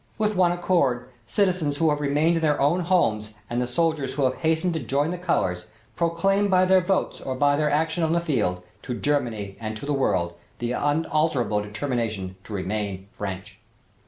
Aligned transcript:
With 0.17 0.35
one 0.35 0.51
accord, 0.51 1.09
citizens 1.27 1.77
who 1.77 1.91
have 1.91 2.01
remained 2.01 2.37
in 2.37 2.41
their 2.41 2.59
own 2.59 2.79
homes 2.79 3.35
and 3.51 3.61
the 3.61 3.67
soldiers 3.67 4.15
who 4.15 4.23
have 4.23 4.33
hastened 4.37 4.73
to 4.73 4.79
join 4.79 5.11
the 5.11 5.17
colors, 5.19 5.67
proclaim 5.95 6.47
by 6.47 6.65
their 6.65 6.81
votes 6.81 7.21
or 7.21 7.35
by 7.35 7.55
their 7.55 7.69
action 7.69 8.03
on 8.03 8.13
the 8.13 8.19
field, 8.19 8.63
to 8.81 8.95
Germany 8.95 9.57
and 9.59 9.77
to 9.77 9.85
the 9.85 9.93
world, 9.93 10.33
the 10.57 10.71
unalterable 10.71 11.61
determination 11.61 12.35
to 12.45 12.53
remain 12.53 13.09
French." 13.11 13.59